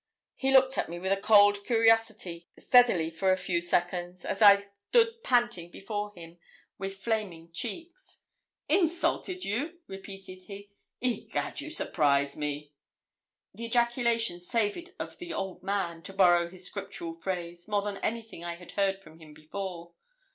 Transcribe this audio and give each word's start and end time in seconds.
He 0.33 0.51
looked 0.51 0.79
at 0.79 0.89
me 0.89 0.97
with 0.97 1.11
a 1.11 1.15
cold 1.21 1.63
curiosity 1.63 2.49
steadly 2.57 3.11
for 3.11 3.31
a 3.31 3.37
few 3.37 3.61
seconds, 3.61 4.25
as 4.25 4.41
I 4.41 4.65
stood 4.89 5.23
panting 5.23 5.69
before 5.69 6.11
him 6.15 6.39
with 6.79 6.95
flaming 6.95 7.51
cheeks. 7.51 8.23
'Insulted 8.67 9.45
you?' 9.45 9.77
repeated 9.85 10.45
he. 10.45 10.71
'Egad, 11.01 11.61
you 11.61 11.69
surprise 11.69 12.35
me!' 12.35 12.73
The 13.53 13.65
ejaculation 13.65 14.39
savoured 14.39 14.89
of 14.97 15.19
'the 15.19 15.35
old 15.35 15.61
man,' 15.61 16.01
to 16.01 16.13
borrow 16.13 16.49
his 16.49 16.65
scriptural 16.65 17.13
phrase, 17.13 17.67
more 17.67 17.83
than 17.83 17.97
anything 17.97 18.43
I 18.43 18.55
had 18.55 18.71
heard 18.71 19.03
from 19.03 19.19
him 19.19 19.35
before. 19.35 19.91